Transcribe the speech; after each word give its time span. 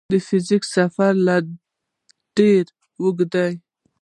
د 0.13 0.13
فزیک 0.27 0.63
سفر 0.75 1.11
لا 1.27 1.37
ډېر 2.37 2.65
اوږ 3.03 3.17
دی. 3.33 3.51